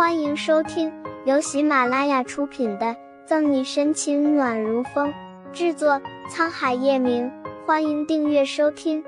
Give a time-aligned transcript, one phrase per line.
[0.00, 0.90] 欢迎收听
[1.26, 2.86] 由喜马拉雅出品的
[3.26, 5.12] 《赠你深情暖如风》，
[5.52, 7.30] 制作沧海夜明。
[7.66, 9.04] 欢迎订阅收听。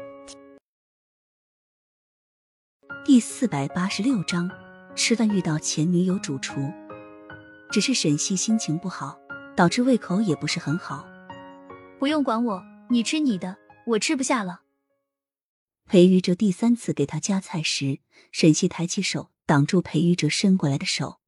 [3.06, 4.50] 第四百八十六章，
[4.94, 6.60] 吃饭遇到前女友主厨，
[7.70, 9.18] 只是沈西心情不好，
[9.56, 11.06] 导致胃口也不是很好。
[11.98, 13.56] 不用管我，你吃你的，
[13.86, 14.60] 我吃不下了。
[15.86, 18.00] 裴玉哲第三次给他夹菜时，
[18.30, 19.30] 沈西抬起手。
[19.44, 21.20] 挡住裴玉哲伸过来的手，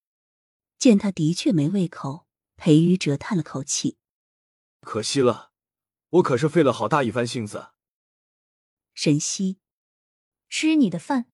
[0.79, 3.99] 见他的确没胃口，裴玉哲叹了口气
[4.81, 5.53] ：“可惜了，
[6.11, 7.71] 我可是费了好大一番心思。”
[8.95, 9.59] 沈西，
[10.49, 11.27] 吃你的饭。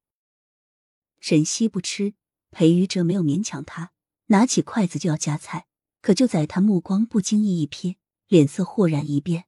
[1.20, 2.14] 沈西不吃，
[2.50, 3.92] 裴玉哲没有勉强他，
[4.26, 5.66] 拿起筷子就要夹菜，
[6.00, 9.44] 可就在他目光不经意一瞥，脸色豁然一变：“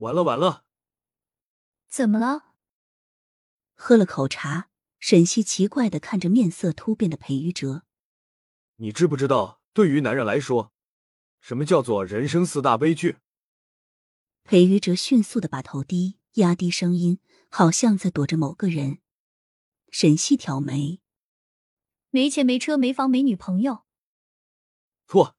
[0.00, 0.64] 完了完了！”
[1.90, 2.54] 怎么了？
[3.74, 4.69] 喝了口茶。
[5.00, 7.84] 沈西奇怪的看着面色突变的裴玉哲，
[8.76, 10.72] 你知不知道，对于男人来说，
[11.40, 13.16] 什么叫做人生四大悲剧？
[14.44, 18.98] 裴玉哲迅速的把头低，压低声音，好像在躲着某个人。
[19.90, 21.00] 沈西挑眉，
[22.10, 23.84] 没钱没车没房没女朋友。
[25.06, 25.34] 错。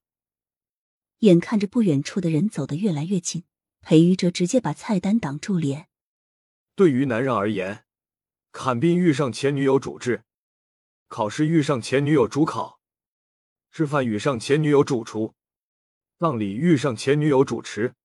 [1.20, 3.44] 眼看着不远处的人走得越来越近，
[3.82, 5.88] 裴玉哲直接把菜单挡住脸。
[6.76, 7.86] 对于男人而言。
[8.52, 10.24] 坎宾遇上前女友主治，
[11.08, 12.82] 考试遇上前女友主考，
[13.72, 15.34] 吃饭遇上前女友主厨，
[16.20, 17.96] 葬礼遇上前女友主持，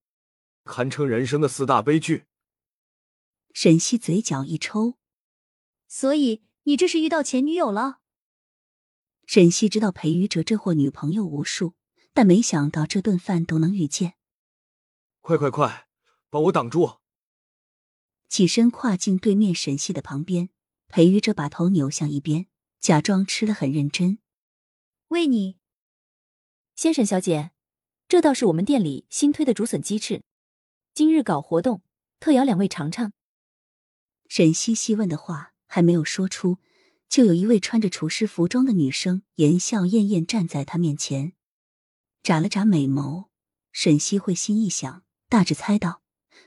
[0.64, 2.26] 堪称人生的四大悲剧。
[3.52, 4.96] 沈西嘴角一抽，
[5.88, 7.98] 所以你这是遇到前女友了？
[9.26, 11.74] 沈西知道裴宇哲这货女朋友无数，
[12.14, 14.14] 但没想到这顿饭都能遇见。
[15.20, 15.88] 快快快，
[16.30, 17.00] 帮我挡住！
[18.28, 20.50] 起身跨进对面沈西的旁边，
[20.88, 22.46] 裴玉哲把头扭向一边，
[22.80, 24.18] 假装吃的很认真。
[25.08, 25.56] 喂你，
[26.74, 27.52] 先生小姐，
[28.08, 30.22] 这倒是我们店里新推的竹笋鸡翅，
[30.92, 31.82] 今日搞活动，
[32.18, 33.12] 特邀两位尝尝。
[34.28, 36.58] 沈西西问的话还没有说出，
[37.08, 41.34] 就有一位穿着厨师服装的女生言笑晏晏站在他面前，
[42.22, 43.28] 眨了眨美眸。
[43.70, 46.02] 沈西会心一想，大致猜到，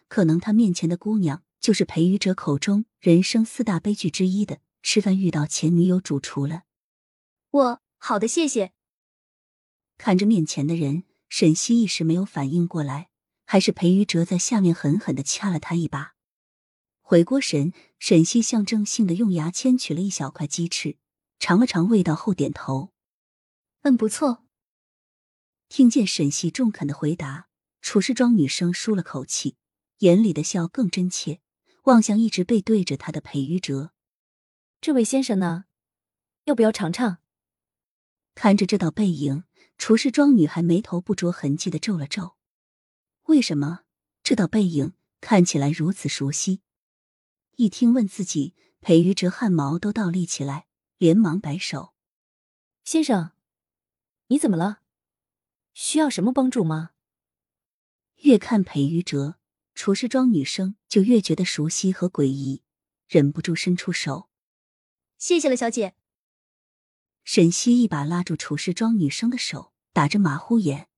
[0.08, 1.44] 可能他面前的姑娘。
[1.59, 6.64] 就是裴宇哲口中人生四大悲剧之一的吃饭遇到前女友主厨了。
[7.52, 8.74] 我好的，谢谢。
[9.98, 13.09] 看着面前的人，沈西一时没有反应过来，
[13.46, 16.16] 还是裴宇哲在下面狠狠的掐了他一把。
[17.02, 20.98] 回过神，沈西象征性的用牙签取了一小块鸡翅，
[21.40, 22.94] 尝了尝味道后点头
[23.81, 24.46] ：“嗯，不错。”
[25.68, 27.50] 听见沈西中肯的回答，
[27.81, 29.58] 厨师庄女生舒了口气，
[30.00, 31.42] 眼里的笑更真切。
[31.84, 33.92] 望向一直背对着他的裴玉哲，
[34.82, 35.66] 这位先生呢？
[36.44, 37.20] 要不要尝尝？
[38.36, 39.44] 看着这道背影，
[39.78, 42.36] 厨师装女孩眉头不着痕迹的皱了皱。
[43.24, 43.82] 为什么
[44.24, 46.62] 这道背影看起来如此熟悉？
[47.56, 50.68] 一听问自己，裴玉哲汗毛都倒立起来，
[50.98, 51.94] 连忙摆手
[52.86, 53.32] ：“先生，
[54.28, 54.82] 你怎么了？
[55.74, 56.92] 需要什么帮助吗？”
[58.24, 59.39] 越看裴玉哲。
[59.82, 62.64] 厨师装女生就越觉得熟悉和诡异，
[63.08, 64.30] 忍不住伸出手。
[65.18, 65.96] 谢谢了，小姐。
[67.24, 70.90] 沈西一把拉住厨师装女生的手，打着马虎眼。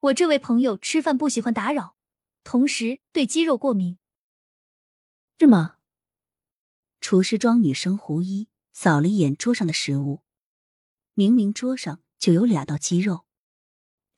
[0.00, 1.96] 我这位朋友吃饭不喜欢打扰，
[2.42, 3.96] 同时对鸡肉过敏。
[5.38, 5.76] 是吗？
[7.00, 10.20] 厨师装女生胡一扫了一眼桌上的食物，
[11.14, 13.24] 明明桌上就有两道鸡肉。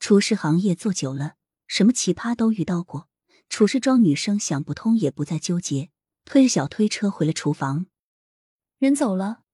[0.01, 1.37] 厨师行业做久了，
[1.69, 3.09] 什么奇葩都遇到过。
[3.49, 5.91] 厨师装女生想不通，也不再纠结，
[6.25, 7.87] 推着小推车回了厨房。
[8.79, 9.45] 人走了，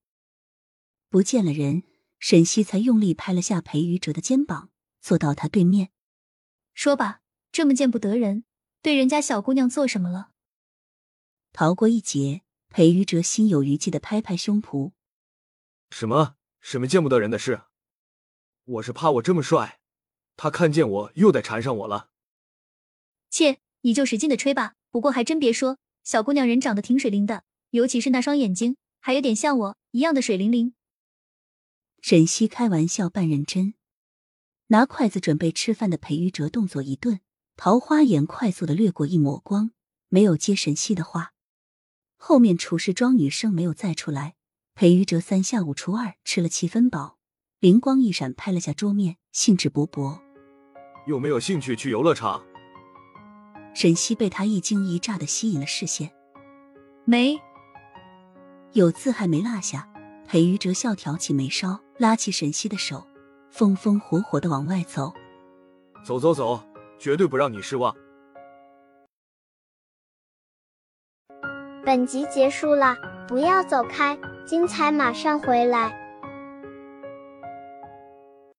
[1.08, 1.84] 不见了人，
[2.18, 4.70] 沈西才用力拍了下裴于哲的肩膀，
[5.00, 5.90] 坐到他对面，
[6.74, 7.20] 说吧，
[7.52, 8.44] 这么见不得人，
[8.80, 10.30] 对人家小姑娘做什么了？
[11.52, 14.92] 逃过一劫，裴于哲心有余悸的拍拍胸脯
[15.90, 17.62] ：“什么什么见不得人的事？
[18.64, 19.80] 我是怕我这么帅，
[20.36, 22.10] 他看见我又得缠上我了。”
[23.28, 24.74] 切，你就使劲的吹吧。
[24.90, 30.74] 不过还真别说，小姑娘人长得挺水灵的，尤其是那双眼睛，还有点像我一样的水灵灵。
[32.00, 33.74] 沈西开玩笑半认真，
[34.66, 37.20] 拿筷子准备吃饭的裴玉哲动作一顿，
[37.56, 39.70] 桃花眼快速的掠过一抹光，
[40.08, 41.32] 没有接沈西的话。
[42.16, 44.34] 后面厨师装女生没有再出来，
[44.74, 47.18] 裴玉哲三下五除二吃了七分饱，
[47.60, 50.20] 灵光一闪，拍了下桌面，兴致勃勃
[51.06, 52.44] ：“有没有兴趣去游乐场？”
[53.74, 56.10] 沈西被他一惊一乍的吸引了视线，
[57.04, 57.40] 没
[58.72, 59.88] 有字还没落下，
[60.26, 63.06] 裴玉哲笑挑起眉梢，拉起沈西的手，
[63.50, 65.12] 风风火火的往外走。
[66.04, 66.60] 走走走，
[66.98, 67.94] 绝对不让你失望。
[71.84, 72.96] 本集结束了，
[73.26, 76.01] 不要走开，精彩马上回来。